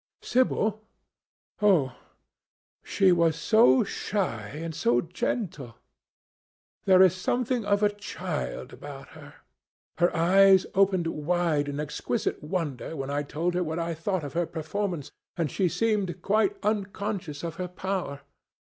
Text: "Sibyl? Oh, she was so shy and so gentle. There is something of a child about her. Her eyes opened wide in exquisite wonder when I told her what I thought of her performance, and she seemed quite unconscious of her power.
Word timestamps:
"Sibyl? 0.23 0.81
Oh, 1.61 1.95
she 2.81 3.11
was 3.11 3.35
so 3.35 3.83
shy 3.83 4.47
and 4.55 4.73
so 4.73 5.01
gentle. 5.01 5.75
There 6.85 7.03
is 7.03 7.13
something 7.13 7.63
of 7.65 7.83
a 7.83 7.93
child 7.93 8.73
about 8.73 9.09
her. 9.09 9.35
Her 9.99 10.15
eyes 10.17 10.65
opened 10.73 11.05
wide 11.05 11.69
in 11.69 11.79
exquisite 11.79 12.41
wonder 12.43 12.95
when 12.95 13.11
I 13.11 13.21
told 13.21 13.53
her 13.53 13.63
what 13.63 13.77
I 13.77 13.93
thought 13.93 14.23
of 14.23 14.33
her 14.33 14.47
performance, 14.47 15.11
and 15.37 15.51
she 15.51 15.69
seemed 15.69 16.23
quite 16.23 16.57
unconscious 16.63 17.43
of 17.43 17.57
her 17.57 17.67
power. 17.67 18.21